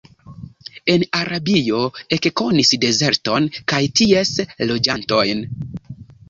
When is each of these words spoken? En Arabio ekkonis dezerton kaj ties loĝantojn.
En 0.93 1.03
Arabio 1.17 1.81
ekkonis 2.17 2.71
dezerton 2.85 3.47
kaj 3.73 3.83
ties 4.01 4.33
loĝantojn. 4.73 5.47